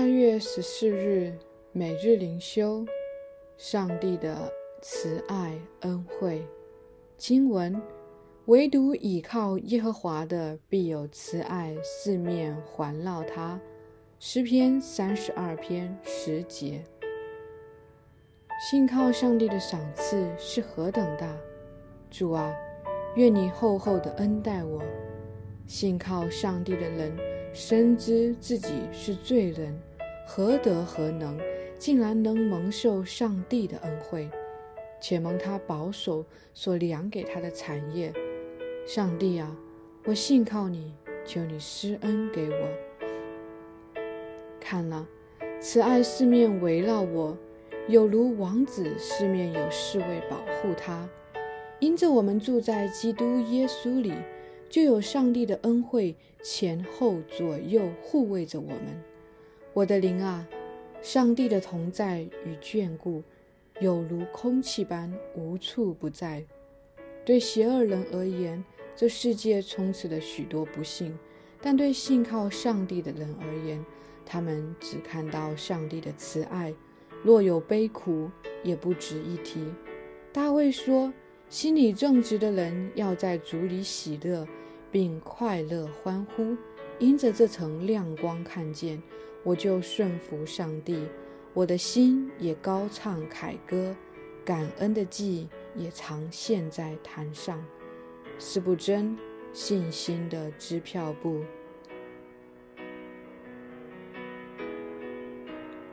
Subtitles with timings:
[0.00, 1.36] 二月十四日，
[1.72, 2.86] 每日灵修，
[3.56, 4.48] 上帝的
[4.80, 6.46] 慈爱恩惠。
[7.16, 7.82] 经文：
[8.44, 13.60] 唯独倚靠耶和华的，必有慈爱四面环绕他。
[14.20, 16.84] 诗篇三十二篇十节。
[18.70, 21.36] 信靠上帝的赏赐是何等大！
[22.08, 22.54] 主啊，
[23.16, 24.80] 愿你厚厚的恩待我。
[25.66, 27.12] 信靠上帝的人。
[27.50, 29.76] 深知自己是罪人，
[30.30, 31.40] 何德何能，
[31.78, 34.28] 竟然能蒙受上帝的恩惠，
[35.00, 38.12] 且蒙他保守所量给他的产业。
[38.86, 39.56] 上帝啊，
[40.04, 40.92] 我信靠你，
[41.24, 42.68] 求你施恩给我。
[44.60, 45.08] 看了，
[45.62, 47.34] 慈爱四面围绕我，
[47.88, 51.08] 有如王子四面有侍卫保护他。
[51.80, 54.12] 因着我们住在基督耶稣里。
[54.68, 59.02] 就有上帝的恩惠前后左右护卫着我们，
[59.78, 60.44] 我的灵啊，
[61.00, 63.22] 上帝的同在与眷顾，
[63.78, 66.44] 有如空气般无处不在。
[67.24, 68.64] 对邪恶人而言，
[68.96, 71.12] 这世界充斥了许多不幸；
[71.62, 73.80] 但对信靠上帝的人而言，
[74.26, 76.74] 他们只看到上帝的慈爱。
[77.22, 78.28] 若有悲苦，
[78.64, 79.64] 也不值一提。
[80.32, 81.12] 大卫说。
[81.48, 84.46] 心里正直的人要在主里喜乐，
[84.90, 86.54] 并快乐欢呼，
[86.98, 89.02] 因着这层亮光看见，
[89.48, 91.06] 我就顺服上帝，
[91.54, 93.96] 我的心也高唱凯歌，
[94.44, 97.58] 感恩的祭也常献在坛上。
[98.38, 99.16] 是不真
[99.54, 101.42] 信心的支票簿。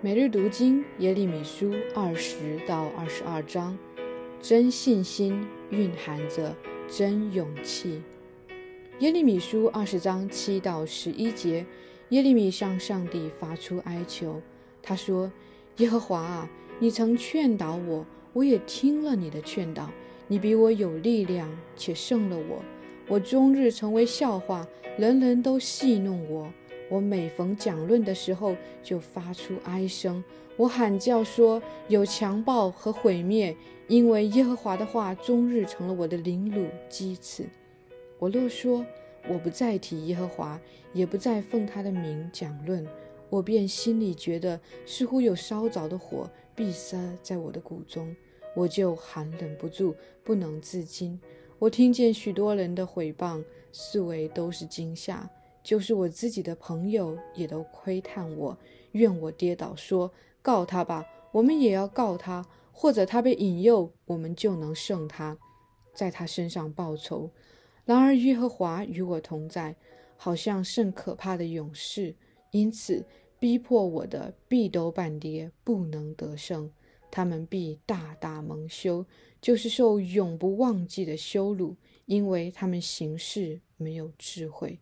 [0.00, 3.78] 每日读经耶利米书二十到二十二章。
[4.40, 6.52] 真信心蕴含着
[6.88, 8.02] 真勇气。
[8.98, 11.64] 耶利米书二十章七到十一节，
[12.10, 14.40] 耶利米向上帝发出哀求。
[14.82, 15.30] 他说
[15.78, 19.90] ：“耶和华啊，你曾劝导我，我也听了你的劝导。
[20.28, 22.62] 你比我有力量，且胜了我。
[23.08, 24.66] 我终日成为笑话，
[24.96, 26.52] 人人都戏弄我。
[26.88, 30.22] 我每逢讲论的时候，就发出哀声。
[30.56, 33.56] 我喊叫说：有强暴和毁灭。”
[33.88, 37.46] 因为耶和华的话终日成了我的凌辱讥刺。
[38.18, 38.84] 我若说
[39.28, 40.60] 我不再提耶和华，
[40.92, 42.86] 也不再奉他的名讲论，
[43.28, 48.14] 我便心里觉得似乎有烧着的火闭塞在我的骨中，
[48.54, 51.20] 我就含忍不住，不能自禁。
[51.58, 53.42] 我听见许多人的毁谤，
[53.72, 55.28] 四围都是惊吓，
[55.62, 58.56] 就是我自己的朋友也都窥探我，
[58.92, 62.46] 愿我跌倒，说告他吧，我们也要告他。
[62.78, 65.38] 或者他被引诱，我们就能胜他，
[65.94, 67.30] 在他身上报仇。
[67.86, 69.74] 然而耶和华与我同在，
[70.18, 72.14] 好像甚可怕的勇士，
[72.50, 73.06] 因此
[73.38, 76.70] 逼迫我的必都半跌，不能得胜。
[77.10, 79.06] 他们必大大蒙羞，
[79.40, 84.80] 就是受永不忘记的羞辱，因为他们行事没有智慧。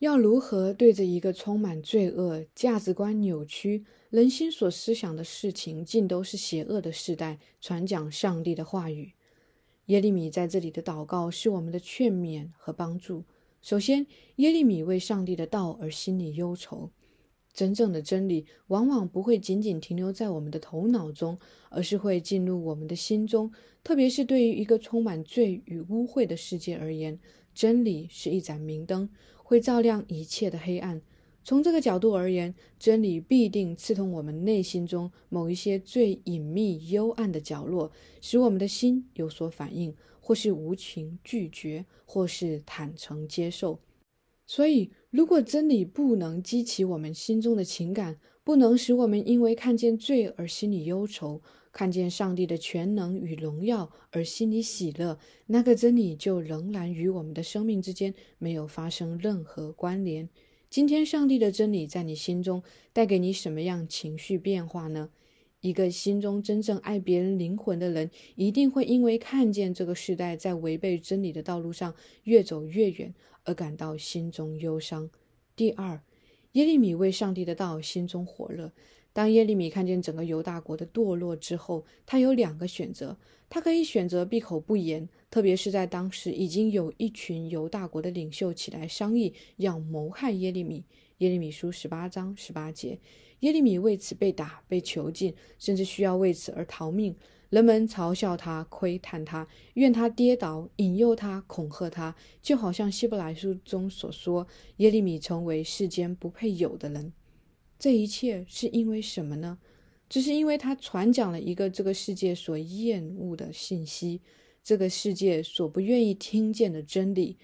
[0.00, 9.12] 要如何对着一个充满罪恶、价值观扭曲、人心所思想的事情，尽都是邪恶的时代，传讲上帝的话语？
[9.86, 13.24] 耶利米在这里的祷告是我们的劝勉和帮助。
[13.60, 14.06] 首先，
[14.36, 16.90] 耶利米为上帝的道而心里忧愁。
[17.52, 21.38] 真正的真理往往不会仅仅停留在我们的头脑中，
[21.68, 23.52] 而是会进入我们的心中。
[23.84, 27.18] 特别是对于一个充满罪与污秽的世界而言，
[27.54, 29.08] 真理是一盏明灯。
[29.44, 31.02] 会照亮一切的黑暗。
[31.44, 43.80] 从这个角度而言，真理必定刺痛我们内心中某一些最隐秘、幽暗的角落，使我们的心有所反应，或是无情拒绝，或是坦诚接受。
[44.46, 51.40] 所以，如果真理不能激起我们心中的情感，不能使我们因为看见罪而心里忧愁。
[51.72, 60.28] 看见上帝的全能与荣耀而心里喜乐，那个真理就仍然与我们的生命之间没有发生任何关联。
[60.72, 62.62] 今天，上帝的真理在你心中
[62.94, 65.10] 带给你什么样情绪变化呢？
[65.60, 73.12] 一个心中真正爱别人灵魂的人，一定会因为看见这个时代在违背真理的道路上越走越远
[73.44, 75.10] 而感到心中忧伤。
[75.54, 76.00] 第二，
[76.52, 78.72] 耶利米为上帝的道心中火热。
[79.12, 83.16] 当耶利米看见整个犹大国的堕落之后，他有两个选择：
[83.50, 90.84] 他可以选择闭口不言，特别是在当时已经有一群犹大国的领袖起来商议要谋害耶利米。
[91.18, 92.98] 耶利米书十八章十八节，
[93.40, 97.14] 耶利米为此被打、被囚禁，甚至需要为此而逃命。
[97.50, 104.46] 人们嘲笑他、窥探他、怨他跌倒、引诱他、恐吓他，就好像希伯来书中所说，
[104.78, 107.12] 耶利米成为世间不配有的人。
[107.82, 109.58] 这一切是因为什么呢？
[110.08, 114.20] 只是因为他传讲了一个这个世界所厌恶的信息，
[114.62, 117.38] 这个世界所不愿意听见的真理。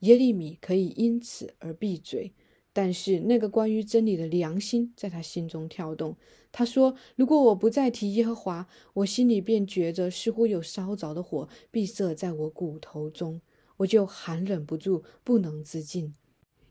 [0.00, 2.32] 耶利米可以因此而闭嘴，
[2.72, 6.16] 但是那个关于真理的良心在他心中跳动。
[6.50, 13.40] 他说：“如果我不再提耶和华，我心里便觉着似乎有烧着的火闭塞在我骨头中，
[13.76, 16.16] 我就寒忍不住，不能自禁。”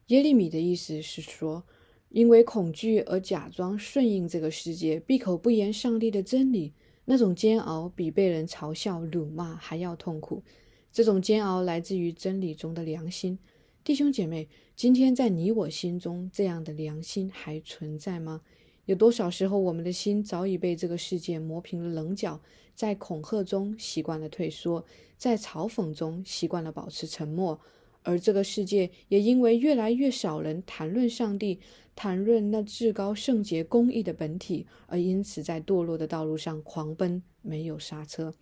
[0.08, 1.64] 耶利米的意思是说。
[2.13, 6.71] 因为恐惧而假装顺应这个世界，闭口不言上帝的真理，
[7.06, 10.44] 那种煎熬比被人嘲笑、辱骂还要痛苦。
[10.92, 13.39] 这种煎熬来自于真理中的良心。
[13.83, 18.42] 弟兄姐妹，今天在你我心中，这样的良心还存在吗？
[18.86, 22.39] 有多少时候，我们的心早已被这个世界磨平了棱角，
[22.75, 24.86] 在恐吓中习惯了退缩，
[25.18, 27.60] 在嘲讽中习惯了保持沉默，
[28.04, 31.60] 而这个世界也因为越来越少人谈论上帝。
[31.96, 38.34] 谈论那至高圣洁公义的本体，而因此在堕落的道路上狂奔，没有刹车。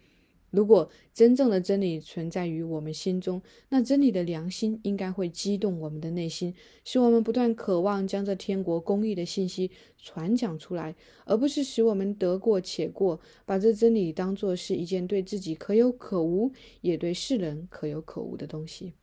[0.52, 6.56] 如果真正的真理存在于我们心中，那真理的良心应该会激动我们的内心，
[6.86, 16.50] 使我们不断渴望将这天国公义的信息传讲出来，而不是使我们得过且过，把这真理当作是一件对自己可有可无，
[16.80, 18.94] 也对世人可有可无的东西。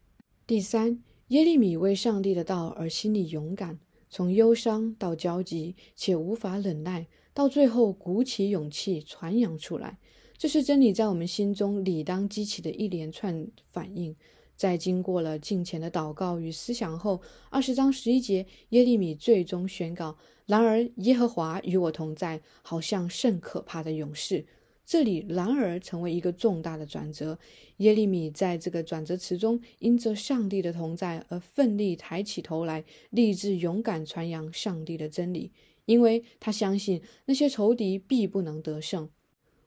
[0.49, 3.79] 第三，耶利米为上帝的道而心里勇敢。
[4.09, 9.99] 从忧伤到焦急且无法忍耐，到最后鼓起勇气传扬出来，
[10.39, 14.17] 这是真理在我们心中理当激起的一连串反应。
[14.57, 17.21] 在经过了敬虔的祷告与思想后，
[17.51, 20.17] 二十章十一节，耶利米最终宣告
[20.49, 24.47] ：“然而耶和华与我同在，好像甚可怕的勇士。”
[24.89, 27.39] 这里“然而”成为一个重大的转折。
[27.77, 35.53] 耶利米在这个转折词中，因着上帝的同在而奋力抬起头来，立志勇敢传扬上帝的真理，
[35.85, 39.11] 因为他相信那些仇敌必不能得胜。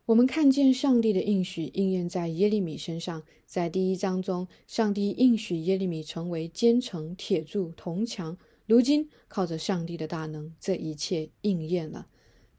[0.08, 8.36] 我们看见上帝的应许应验在耶利米身上，在第一章中，上帝应许耶利米成为坚城、铁柱、铜墙。
[8.66, 12.08] 如今靠着上帝的大能，这一切应验了。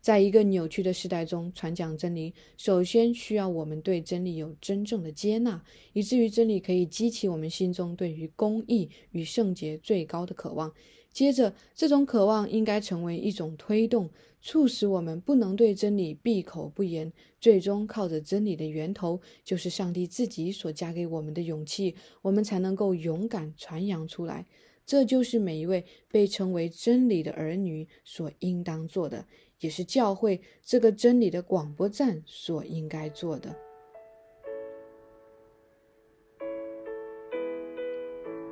[0.02, 5.62] 在一个扭曲的时代中传讲真理，首先需要我们对真理有真正的接纳，
[5.93, 10.75] 以至于真理可以激起我们心中对于公义与圣洁最高的渴望。
[11.12, 14.10] 接着，这种渴望应该成为一种推动，
[14.40, 17.12] 促使我们不能对真理闭口不言。
[17.40, 24.44] 最终，靠着真理的源头，就是上帝自己所加给我们的勇气，我们才能够勇敢传扬出来。
[24.84, 29.25] 这就是每一位被称为真理的儿女所应当做的。
[29.62, 33.56] 也是教会这个真理的广播站所应该做的。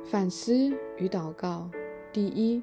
[0.05, 0.53] 反思
[0.97, 1.69] 与祷告：
[2.11, 2.61] 第一，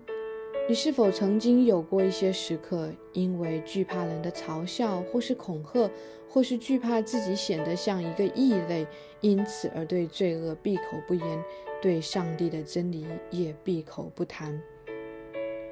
[0.67, 5.91] 你是否曾经有过一些时刻，因为惧怕人的嘲笑，或是恐吓，
[6.29, 8.87] 或是惧怕自己显得像一个异类，
[9.21, 11.45] 因此而对罪恶闭口不言，
[11.83, 14.59] 对上帝的真理也闭口不谈？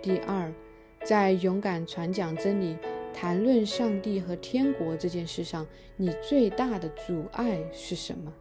[0.03, 0.53] 第二。
[1.07, 2.77] 在勇敢传讲真理、
[3.15, 5.65] 谈论上帝和天国这件事上，
[5.97, 8.33] 你最大的阻碍是什么？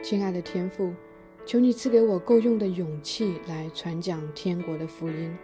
[0.00, 0.94] 亲爱的天父，
[1.44, 5.36] 求你赐给我够用的勇气来传讲天国的福音。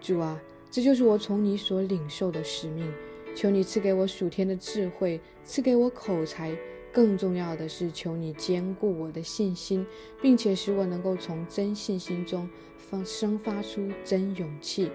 [0.00, 0.40] 主啊，
[0.70, 2.90] 这就是我从你所领受的使命。
[3.36, 6.56] 求你赐给我属天的智慧，赐给我口才。
[6.94, 9.84] 更重要的是，求你坚固我的信心，
[10.22, 12.48] 并且使我能够从真信心中
[12.78, 14.88] 放生发出真勇气。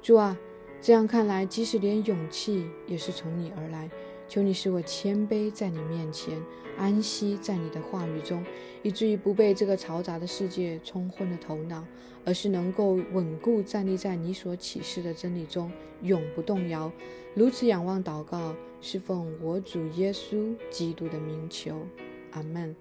[0.00, 0.36] 主啊，
[0.80, 3.90] 这样看来，即使连勇气也是从你而来。
[4.26, 6.42] 求你使我谦卑在你面前，
[6.78, 8.42] 安息在你的话语中，
[8.82, 11.84] 以至于不被这个嘈杂的世界冲昏了头脑，
[12.24, 15.70] 而是能够稳固站立在你所启示的真理中，
[16.00, 16.90] 永不动摇。
[17.34, 18.54] 如此仰望祷告，
[18.86, 21.86] 是奉我主耶稣基督的名求，
[22.32, 22.76] 阿门。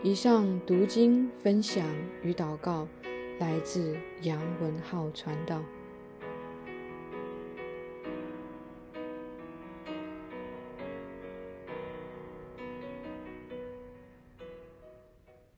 [0.00, 1.84] 以上读经分享
[2.22, 2.86] 与祷告，
[3.40, 5.60] 来自杨文浩传道。